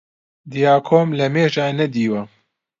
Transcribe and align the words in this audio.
دیاکۆم 0.51 1.09
لەمێژە 1.19 1.65
نەدیوە 1.79 2.21